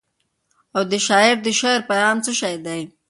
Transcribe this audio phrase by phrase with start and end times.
[0.75, 2.81] او د شاعر د شعر پیغام څه شی دی؟.